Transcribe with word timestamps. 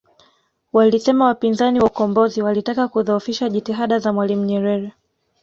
Walisema 0.73 1.25
wapinzani 1.25 1.79
wa 1.79 1.85
ukombozi 1.85 2.41
walitaka 2.41 2.87
kudhoofisha 2.87 3.49
jitihada 3.49 3.99
za 3.99 4.13
Mwalimu 4.13 4.45
Nyerere 4.45 4.91